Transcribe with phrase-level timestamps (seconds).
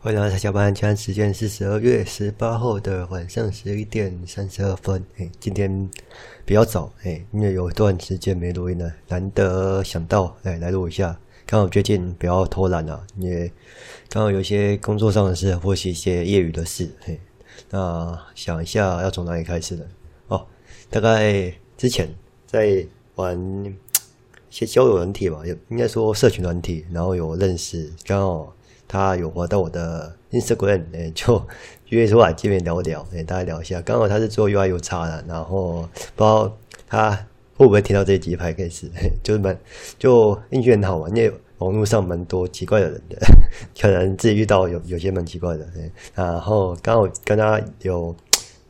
[0.00, 5.04] 欢迎大家加班，现在时间是十二月十八号的晚上十一点三十二分。
[5.16, 5.90] 哎，今天
[6.44, 11.18] 比较早，哎，因为有一段时间没录音了，难得想到，哎，来录一下。
[11.44, 13.50] 刚好最近比较偷懒啊，也
[14.08, 17.20] 刚好有一些工作上的事，或是一些业余的事，嘿，
[17.68, 19.84] 那想一下要从哪里开始呢？
[20.28, 20.46] 哦，
[20.90, 22.08] 大概之前
[22.46, 22.86] 在
[23.16, 23.36] 玩
[23.66, 23.74] 一
[24.48, 28.54] 些交友软体吧，也应该说社群软体，然后有认识，刚好。
[28.88, 31.46] 他有滑到我的 Instagram， 哎，就
[31.90, 33.80] 约出来见面聊聊，哎，大家聊一下。
[33.82, 35.82] 刚好他是做 UI/UX 的，然后
[36.16, 36.56] 不知道
[36.86, 37.10] 他
[37.56, 38.90] 会不会听到这一集拍开始，
[39.22, 39.56] 就是蛮
[39.98, 43.18] 就运气很好嘛，因为网络上蛮多奇怪的人的，
[43.80, 45.66] 可能自己遇到有有些蛮奇怪的，
[46.14, 48.14] 然后刚好跟他有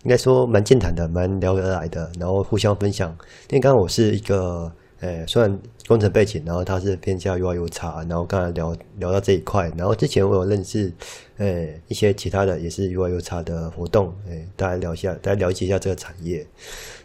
[0.02, 3.10] 应该说蛮健谈的，蛮聊得来的，然后互相分享。
[3.50, 4.72] 因为刚好我是一个。
[5.00, 10.92] 诶，虽然工程背景，然后他是偏向 UI/UX，然后刚才聊聊到这一块，然后之前我有认识，
[11.36, 16.44] 诶，一些其他的也是 UI/UX 的活动，诶，大家聊一下，大家了解一下这个产业，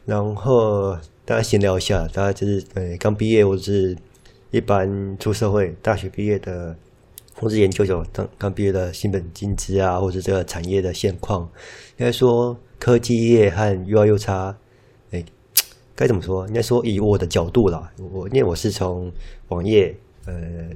[0.06, 3.96] 然后大家闲聊一下，大家就是诶刚毕业或者是
[4.50, 6.76] 一般出社会，大学毕业的，
[7.40, 11.44] 或是研究所刚刚毕业的新本金资啊，或者这个产业的现况，
[11.98, 14.56] 应该说科技业和 UI/UX。
[15.96, 16.48] 该怎么说？
[16.48, 19.12] 应该说以我的角度啦，我因为我是从
[19.50, 20.34] 网页呃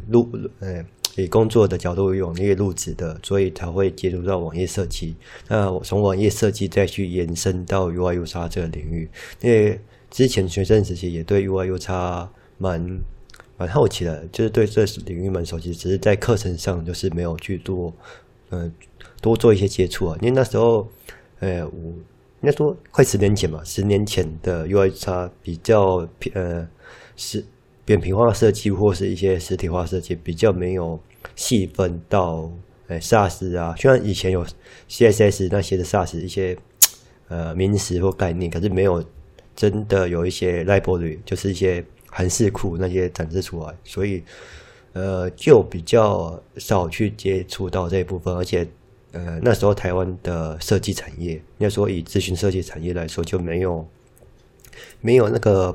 [0.09, 5.15] 录呃以工作的角度网页入职的，所以才会接触到网页设计。
[5.47, 9.09] 那我从网页设计再去延伸到 UI/UX 这个领域，
[9.41, 9.79] 因为
[10.11, 12.27] 之前学生时期也对 UI/UX
[12.59, 12.99] 蛮
[13.57, 17.91] 蛮好奇的，就是对这领域蛮熟悉，只是在课程上就是没有去多
[18.51, 18.71] 嗯、呃、
[19.19, 20.17] 多做一些接触啊。
[20.21, 20.87] 因为那时候
[21.39, 21.93] 呃我。
[22.41, 26.67] 应该说快十年前嘛，十年前的 UI/UX 比较呃
[27.15, 27.43] 是
[27.83, 30.99] 扁平化设计或是一些实体化设计，比较没有
[31.35, 32.51] 细分到
[32.87, 34.45] 呃 SaaS 啊，虽然以前有
[34.87, 36.55] CSS 那些的 SaaS 一些
[37.27, 39.03] 呃名词或概念，可是没有
[39.55, 44.21] 真的有一些 library，就是一些函式库那些展示出来，所以
[44.93, 48.67] 呃就比较少去接触到这一部分，而且。
[49.17, 53.83] 呃，那时候台湾的设计产业，应该说以咨询设计产业来说，就没有
[55.01, 55.71] 没有那个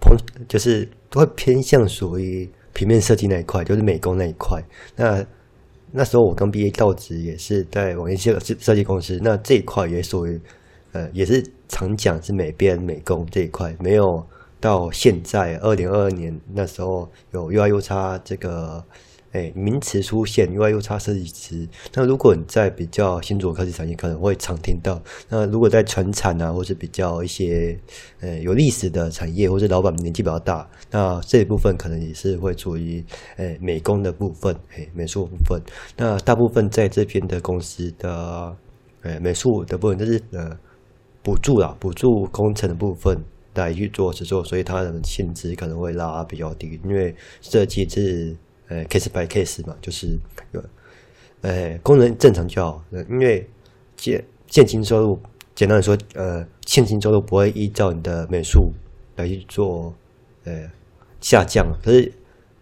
[0.00, 0.16] 碰，
[0.48, 4.58] 就是都会偏向属于平面设计那一块，就是美工那一块。
[4.96, 5.22] 那
[5.90, 10.40] 那时候我刚毕业到职，也是在网页设设设计公司，那这一块也属于
[10.92, 14.26] 呃，也是常讲是美编美工这一块，没有
[14.58, 18.82] 到现在二零二二年那时候有 UI/UX 这个。
[19.32, 21.66] 哎，名词出现，UI/UX 设计师。
[21.94, 25.02] 那如果你在比较新竹科技产业，可能会常听到。
[25.30, 27.78] 那如果在传产啊，或是比较一些
[28.20, 33.02] 呃有历史的产业，或是老板年纪比较大，那这一部分可能也是会处于
[33.38, 35.58] 诶美工的部分，诶美术部分。
[35.96, 38.54] 那大部分在这边的公司的
[39.00, 40.54] 诶美术的部分，就是呃
[41.22, 43.18] 补助啦，补助工程的部分
[43.54, 48.36] 来去做制作，所以它的薪资可能会拉比较低，因为设计是。
[48.72, 50.18] 呃，case by case 嘛，就是，
[51.42, 53.46] 呃，工人正常就好，因为
[53.98, 55.20] 现现金收入，
[55.54, 58.72] 简单来说，呃，现金收入不会依照你的美术
[59.16, 59.92] 来去做，
[60.44, 60.70] 呃，
[61.20, 61.66] 下降。
[61.84, 62.10] 可是，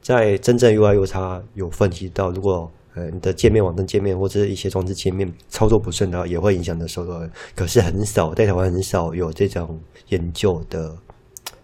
[0.02, 7.14] 在真正 UI/UX 有分析到，如果呃你的界面、网站界面或者一些装置界面操作不顺的话，也会影响的收入。
[7.54, 9.78] 可是很少，在台湾很少有这种
[10.08, 10.96] 研究的。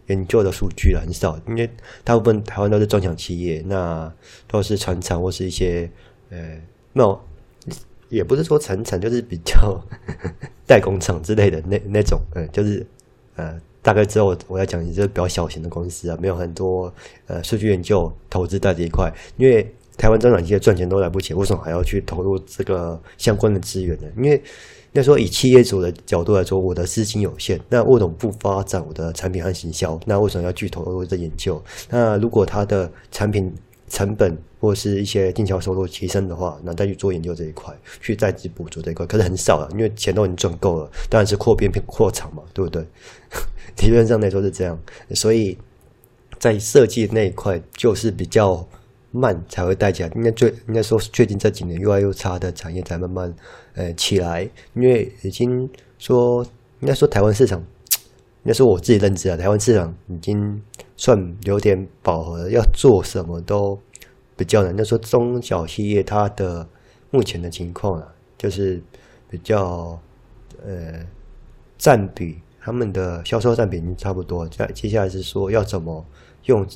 [0.07, 1.69] 研究的数据很少，因为
[2.05, 4.13] 大部分台湾都是中小企业，那
[4.47, 5.91] 都是传产或是一些
[6.31, 6.39] 呃，
[6.93, 7.21] 没有，
[8.09, 9.81] 也不是说传产，就是比较
[10.67, 12.87] 代工厂之类的那那种，呃，就是
[13.35, 16.93] 呃，大概之后我，我要讲，就是比较小型的公司啊，没有很多
[17.27, 24.07] 呃数据研究投资在这一块，因为台湾中小企业赚钱都来不及，为什么还要去投入这个相关的资源呢？
[24.17, 24.41] 因为
[24.97, 30.01] 那说以企业主的角度来说，我的资金有限，那为什么不发展我的产品和行销？
[30.07, 31.63] 那为什么要巨投入这研究？
[31.91, 33.55] 那如果他的产品
[33.91, 42.83] 成本或是一些经销收入提升的话，那再去做研究这一块，去再去补足这一块，可是很少了，因为钱都已经赚够了，当然是扩编扩厂嘛，对不对？
[43.83, 45.59] 理论上来说是这样，所以
[46.39, 48.67] 在设计那一块就是比较。
[49.17, 53.35] 慢才会带起来，应该最应该说，最近这几年越来越差的产业才慢慢
[53.75, 54.43] 呃起来，
[54.75, 55.69] 因为已经
[55.99, 56.45] 说
[56.81, 60.63] 应该说台湾市场，应该说我自己认知啊，台湾市场已经
[60.97, 63.79] 算有点饱和，要做什么都
[64.37, 64.75] 比较难。
[64.77, 66.69] 那说中小企业它的
[67.11, 68.83] 目前的情况啊，就是
[69.31, 69.99] 比较
[70.65, 71.05] 呃
[71.79, 74.47] 占比，他们的销售占比已经差不多。
[74.49, 76.05] 再接下来是说要怎么
[76.45, 76.67] 用，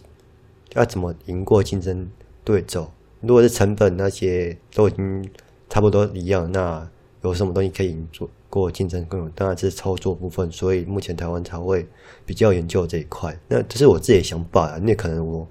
[0.75, 2.09] 要怎么赢过竞争。
[2.51, 2.91] 对，走。
[3.21, 5.25] 如果是成本那些都已经
[5.69, 6.85] 差不多一样，那
[7.23, 9.29] 有什么东西可以做过竞争更有？
[9.37, 11.87] 当然是操作部分，所以目前台湾才会
[12.27, 13.39] 比较研究这一块。
[13.47, 15.47] 那这是我自己的想法，因为可能我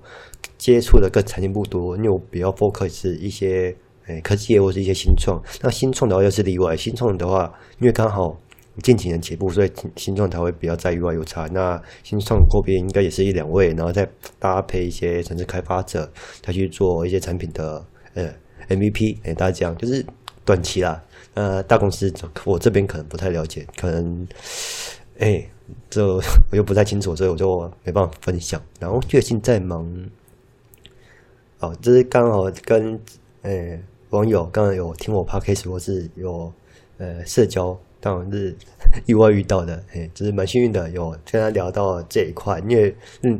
[0.57, 3.73] 接触的跟产业不多，因为我比较 focus 一些
[4.07, 5.41] 诶科技或是一些新创。
[5.61, 8.37] 那新创的话又是例外，新创的话因为刚好。
[8.81, 11.49] 近几年起步，所以新创才会比较在 UI UX。
[11.51, 16.09] 那新创后边应该也是一两位，然后再搭配一些城市开发者，
[16.41, 18.33] 再去做一些产品的呃
[18.69, 19.17] MVP。
[19.23, 20.05] 哎，大家讲就是
[20.45, 21.03] 短期啦。
[21.33, 22.13] 呃，大公司
[22.45, 24.27] 我这边可能不太了解，可能
[25.19, 25.47] 哎，
[25.89, 26.21] 这我
[26.51, 28.61] 又不太清楚，所以我就没办法分享。
[28.79, 29.85] 然后最近在忙，
[31.59, 32.99] 哦，这是刚好跟
[33.43, 33.79] 呃
[34.09, 36.51] 网友刚刚有听我 Podcast 或是有
[36.97, 37.77] 呃社交。
[37.99, 38.55] 当然是
[39.05, 43.39] 意外遇到的， 哎，只是蛮幸运的，有跟他聊到这一块，因为嗯，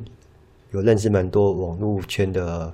[0.71, 2.73] 有认识蛮多网络圈的，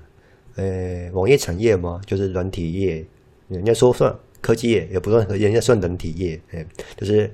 [0.56, 3.06] 呃，网页产业嘛，就是软体业，
[3.48, 6.66] 人家说算科技业，也不算，人家算软体业，哎，
[6.98, 7.30] 就是。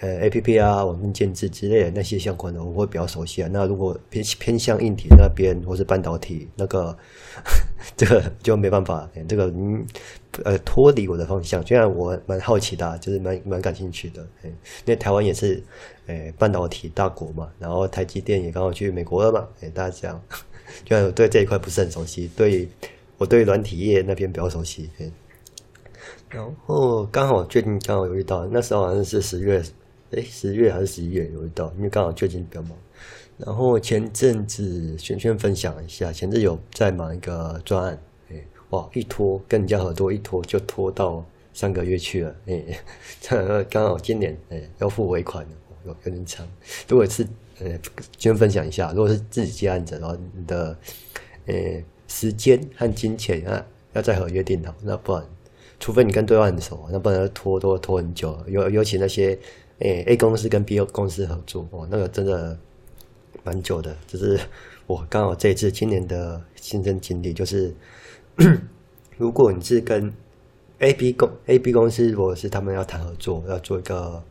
[0.00, 3.48] 呃，A P P 啊，网络建制之类的那些相关的，我会比较熟悉啊。
[3.52, 6.96] 那如果偏偏向硬体那边，或是半导体那个，
[7.96, 9.84] 这个就没办法，这个嗯，
[10.44, 11.60] 呃，脱离我的方向。
[11.66, 14.24] 虽然我蛮好奇的，啊，就是蛮蛮感兴趣的。
[14.44, 14.52] 因
[14.86, 15.60] 为台湾也是，
[16.06, 20.22] 诶，半导体大国嘛，然后台积电也刚好去美国了嘛，诶，大家这样，
[20.86, 22.68] 虽然我对这一块不是很熟悉，对
[23.16, 24.88] 我对软体业那边比较熟悉。
[26.28, 29.60] 然后刚好最近刚好有遇到，那时候好像是十月。
[30.12, 32.72] 哎，十月还是十一月有一道，因为刚好最近比较忙。
[33.36, 37.98] 然后前阵子轩轩分享一下，前阵有在忙一个专案，
[38.30, 42.80] 哎，哇，一拖跟人家合作，一拖就拖到三个月去了，哎，
[43.20, 45.50] 这 刚好今年哎要付尾款了，
[45.84, 46.48] 有有点长。
[46.88, 47.26] 如果是
[47.60, 47.78] 呃，
[48.16, 50.76] 先分享一下，如果是自己接案子，然后你的
[51.46, 51.54] 呃
[52.08, 55.24] 时间和金钱啊要再和约定好，那不然，
[55.78, 59.38] 除非你跟对方很熟，那不然拖都拖很久，尤尤其那些。
[59.80, 62.58] 诶，A 公司跟 B 公司合作，哦，那个真的
[63.44, 63.96] 蛮久的。
[64.06, 64.38] 就是
[64.86, 67.72] 我刚好这一次今年的亲身经历，就是
[69.16, 70.12] 如果你是跟
[70.80, 74.22] A B 公 A B 公司，如果是他们要谈合作，要做一个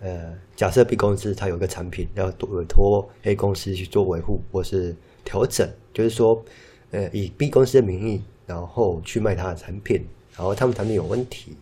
[0.00, 4.94] 呃，假设 B 公司它有个产品要委托 A 公司去做维护或是
[5.24, 6.42] 调整，就是说，
[6.90, 10.04] 呃，以 B 公司的名义，然后去卖他的产品，
[10.36, 11.56] 然后他们产品有问题。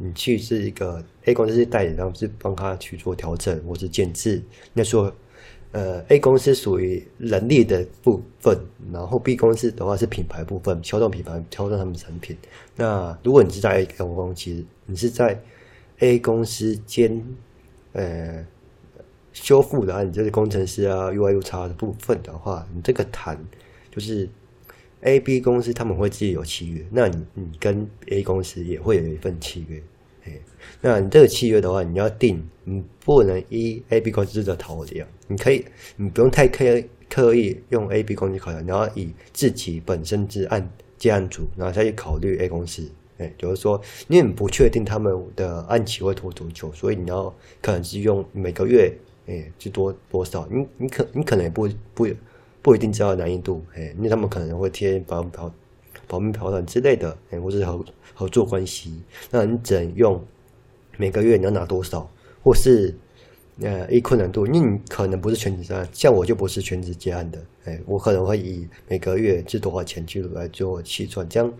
[0.00, 4.40] 你去是一个 A 公司是代理，然后是帮他去做调整或是建制。
[4.72, 5.12] 那说，
[5.72, 8.56] 呃，A 公司属于人力的部分，
[8.92, 12.36] 然后 B 公司的话是品牌部分，销售品牌，销售他们产品。
[12.76, 15.42] 那如果你是在 A 公司，其实你是在
[15.98, 17.20] A 公司兼
[17.94, 18.46] 呃
[19.32, 23.36] 修复的，你就是工程师啊，UI UX 的部分的话，你这个谈
[23.90, 24.28] 就是。
[25.02, 29.80] A、B 公司他们会自己有契约，那你你跟 A 公司也会有一份契约，
[30.24, 30.32] 哎，
[30.80, 35.64] 那你这个契约的话，你要定，你不能依 A、B 公司的考量，你可以，
[35.96, 36.64] 你不用太刻
[37.08, 48.92] 刻意用 A、B 公司考量，你要以自己本身之按接案组，然后再去考虑 A 公司，哎，就是说，你很不确定他们的案期会拖多久，所以你要可能是用每个月，
[49.26, 52.08] 哎，去多多少，你你可你可能也不不。
[52.68, 55.50] 不一定知道难易度，哎，因为他们可能会贴保保
[56.06, 57.82] 保密条款之类的，哎，或是合
[58.12, 60.22] 合作关系，那你只能用
[60.98, 62.06] 每个月你要拿多少，
[62.42, 62.94] 或是
[63.62, 71.50] 呃一困难度，因为你可能不是全职接案，像我就不是全职接案的，哎，我可能会以每个月是多少钱去来做计算，这样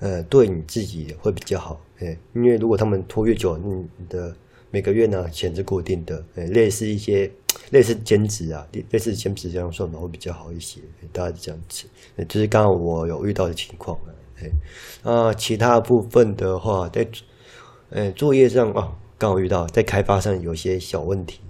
[0.00, 4.36] 呃对你自己会比较好，哎，因为如果他们拖越久，你的
[4.70, 7.30] 每个月呢钱是固定的，哎，类似一些。
[7.72, 10.78] 类似兼职啊，类似兼职这样算法会比较好一些，
[11.10, 11.86] 大概这样子。
[12.28, 14.12] 就是刚好我有遇到的情况啊。
[15.02, 17.08] 啊，其他部分的话，在
[17.88, 21.40] 呃作业上啊，刚好遇到在开发上有些小问题。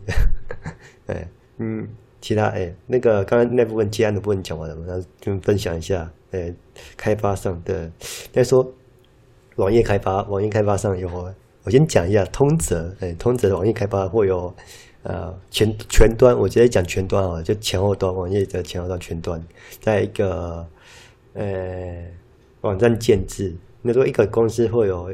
[1.08, 1.88] 哎，嗯，
[2.20, 6.08] 其他哎，那个刚刚那部分接案的部分讲完了，那就分享一下。
[6.30, 6.54] 哎，
[6.96, 7.90] 开发上的
[8.30, 8.64] 再说
[9.56, 11.08] 网页开发，网页开发上有，
[11.64, 12.94] 我先讲一下通则。
[13.00, 14.54] 哎，通则的网页开发会有。
[15.04, 19.44] 呃，前前端，我直接讲前端啊，就前后端网页的前后端全端，
[19.80, 20.64] 在一个
[21.35, 21.44] 呃
[22.61, 25.12] 网站建置，那说一个公司会有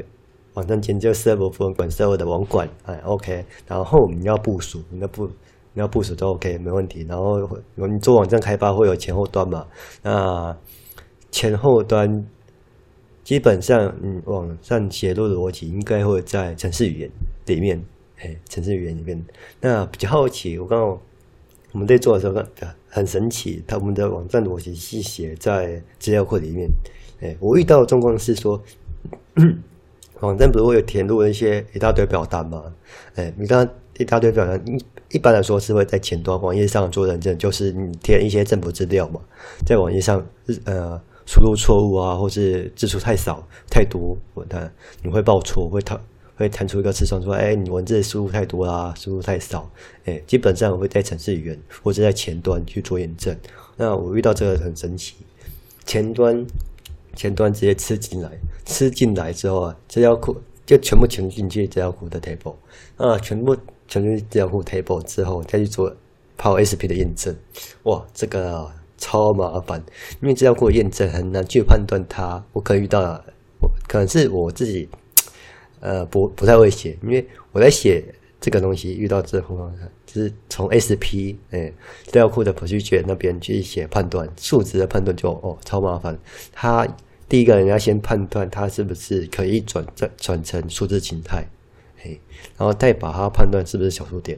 [0.53, 5.27] 网站建置 server 部分管 server 的网管，哎，OK，然后你要部署，你要部
[5.73, 7.39] 你要部署都 OK 没问题，然后
[7.75, 9.65] 你做网站开发会有前后端嘛，
[10.03, 10.55] 那
[11.31, 12.27] 前后端
[13.23, 17.09] 基本上嗯网站写入的逻辑应该会在程式语言
[17.47, 17.83] 里面。
[18.21, 19.23] 哎，程式语言里面，
[19.61, 20.99] 那比较好奇，我刚刚
[21.71, 22.43] 我们在做的时候，
[22.89, 26.67] 很神奇，他们的网站逻辑是写在资料库里面。
[27.21, 28.61] 哎，我遇到的状况是说，
[30.19, 32.63] 网站不是会有填入一些一大堆表单吗？
[33.15, 34.83] 哎，你看一大堆表单，一
[35.15, 39.21] 一般来说是会在前端网页上做认证，就是你填一些政府资料嘛，
[39.65, 40.25] 在网页上
[40.65, 44.71] 呃输入错误啊，或是字数太少太多，我看
[45.03, 45.99] 你会报错，会弹
[46.39, 49.69] 会弹出一个视窗说，哎，你文字输入太多啦，输入太少，
[50.05, 53.37] 哎，基本上我会在程式语言或者在前端去做验证。
[53.77, 55.15] 那我遇到这个很神奇，
[55.85, 56.45] 前端。
[57.15, 58.29] 前端直接吃进来，
[58.65, 60.33] 吃进来之后啊，资料库
[60.65, 62.55] 就全部存进去资料库的 table
[62.95, 63.57] 啊，全部
[63.89, 65.93] 存进资料库 table 之后，再去做
[66.37, 67.35] 跑 SP 的验证。
[67.83, 69.83] 哇，这个、超麻烦，
[70.21, 72.41] 因为资料库验证很难去判断它。
[72.53, 73.25] 我可能遇到了，
[73.87, 74.87] 可能是我自己
[75.79, 78.03] 呃不不太会写，因为我在写
[78.39, 79.71] 这个东西遇到之后，
[80.05, 81.71] 就是从 SP 哎
[82.05, 86.17] 资料库的 procedure 那边去写判断数值的判断就哦超麻烦，
[86.51, 86.87] 它。
[87.29, 91.47] 第一个，人要先判断它是不是可以转转转成数字形态，
[91.97, 92.19] 嘿，
[92.57, 94.35] 然后再把它判断是不是小数点。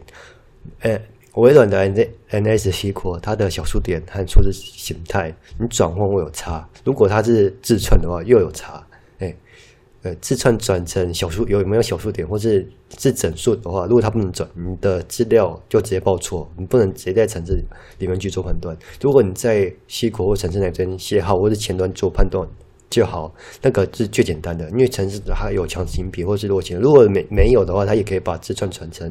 [0.82, 1.02] 哎，
[1.36, 6.68] 微软的 N NSQL 它的小数点和数字形态，你转换会有差。
[6.84, 8.86] 如果它是字串的话，又有差。
[10.04, 12.68] 呃，字串转成小数有没有小数点，或是
[12.98, 17.64] 是整数的话，如果它不能转，你的资料就直接报错，你不能直接在程式
[18.00, 18.76] 里面去做判断。
[19.02, 22.48] 如果你在 SQL 或程式那边写好，或者前端做判断。
[22.90, 29.10] 就好，那个是最简单的，因为程式它有强行比或是落前，如果没没有的话，它也可以把字串传成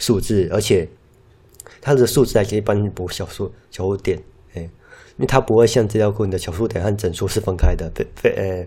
[0.00, 0.88] 数字，而且
[1.80, 4.20] 它的数字还可以帮你补小数小数点，
[4.54, 8.66] 哎，因为它不会像资料库你的小数点和整数是分开的，非非呃，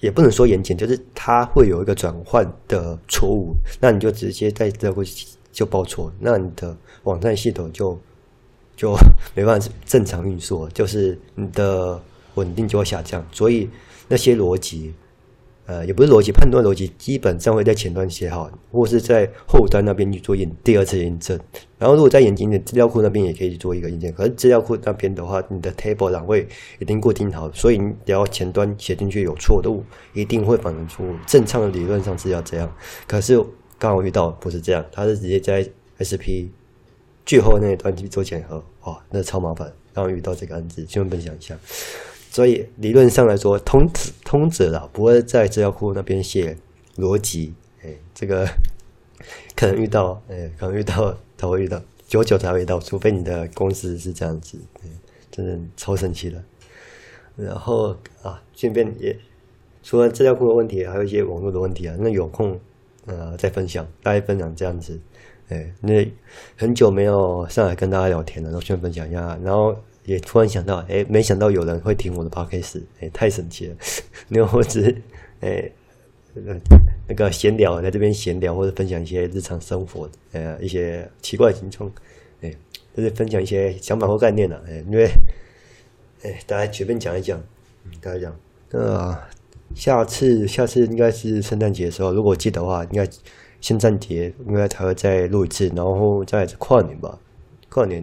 [0.00, 5.04] 也不能说严谨，就是它会有一个转换的错误，那你就直接在这会
[5.52, 7.98] 就报错，那你的网站系统就
[8.76, 8.94] 就
[9.34, 12.00] 没办法正常运作，就是你的。
[12.34, 13.68] 稳定就会下降，所以
[14.06, 14.94] 那些逻辑，
[15.68, 21.38] 呃，也不是逻辑判断逻辑，基本上会在前端写好，或是在后端那边去做验第二次验证。
[21.78, 24.10] 然后，如果在眼睛的资料库那边也可以做一个验证。
[24.14, 26.48] 可是资料库那边的话，你的 table 栏位
[26.78, 29.84] 已经固定好，所以你只要前端写进去有错误，
[30.14, 31.04] 一定会反映出。
[31.26, 32.74] 正常的理论上是要这样，
[33.06, 33.38] 可是
[33.78, 35.68] 刚好遇到不是这样，它是直接在
[36.00, 36.48] SP
[37.26, 39.70] 最后那一段去做检核，哇，那超麻烦。
[39.92, 41.54] 刚好遇到这个案子，新闻分享一下。
[42.30, 43.90] 所以理论上来说，通
[44.24, 46.56] 通则啦，不会在资料库那边写
[46.96, 47.54] 逻辑。
[47.82, 48.46] 哎，这个
[49.56, 54.58] 可能遇到，哎，可能遇到，才会遇到，久久才会遇到，除非你的公司是这样子，
[55.30, 56.42] 真的超神奇的。
[57.34, 59.16] 然后啊，顺便也
[59.82, 61.96] 除了资料库的问题，还有一些网络的问题啊。
[61.98, 62.60] 那有空
[63.06, 65.00] 呃再分享，大家分享这样子。
[65.48, 66.06] 哎，那
[66.56, 69.74] 很久没有上来跟大家聊天了，然后先分享一下，然后。
[70.08, 73.76] 也突然想到，哎，没想到有人会听我的 podcast，哎，太神奇了！
[74.30, 75.02] 因为我只是，
[75.40, 75.70] 哎，
[77.06, 81.92] 那个闲聊，在这边闲聊或者分享一些日常生活，呃，一些奇怪的情况，
[82.40, 82.50] 哎，
[82.96, 85.10] 就是分享一些想法或概念了，哎，因为，
[86.22, 87.38] 哎，大家随便讲一讲，
[87.84, 88.36] 嗯，大家讲，
[88.70, 89.28] 那
[89.74, 93.06] 下次下次应该是圣诞节的时候，如果记得话，应该
[93.60, 97.18] 圣诞节应该才会再录一次，然后再跨年吧，
[97.68, 98.02] 跨年。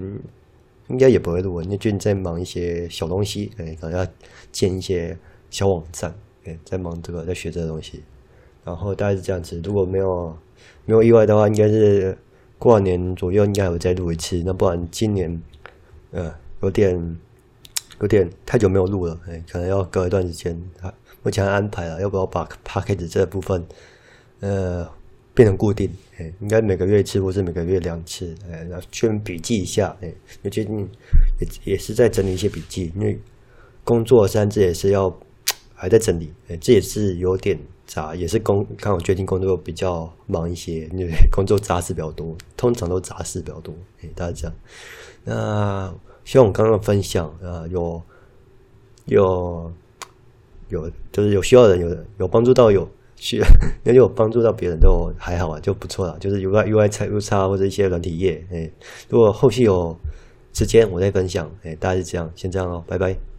[0.87, 4.07] 应该也不会录，因为最近在忙一些小东西，哎，可能要
[4.51, 5.17] 建一些
[5.49, 6.13] 小网站，
[6.43, 8.03] 哎，在忙这个，在学这个东西。
[8.63, 10.37] 然后大概是这样子，如果没有
[10.85, 12.17] 没有意外的话，应该是
[12.59, 14.41] 过完年左右应该会再录一次。
[14.45, 15.41] 那不然今年，
[16.11, 17.17] 呃，有点
[18.01, 20.59] 有点太久没有录了，哎，可能要隔一段时间。
[21.23, 23.65] 目前安排了，要不要把 Podcast 这部分，
[24.41, 24.87] 呃。
[25.35, 25.87] 变成固定，
[26.17, 30.11] 哎，应该每个月一次，或是每个月两次，哎，然后去笔记一下，哎，
[30.49, 30.89] 最近
[31.39, 33.19] 也也是在整理一些笔记，因为
[33.83, 35.13] 工作三次也是要
[35.75, 44.55] 还在整理，哎，这也是有点杂，也是工，看我最近工作比较忙一些，因为工作杂事比较多，通常都杂事比较多，哎，大家这样，
[45.25, 48.01] 那希望我刚刚分享啊，有
[49.07, 49.69] 有
[50.69, 52.89] 有，就是有需要的人，有有帮助到有。
[53.15, 53.47] 需要，
[53.83, 56.17] 因为有帮助到别人都还好啊，就不错了。
[56.19, 58.69] 就是 UI UI 差，U 差或者一些软体业，哎，
[59.09, 59.97] 如果后续有
[60.53, 63.34] 时间我再分享，哎，大家是这样，先这样哦，拜拜。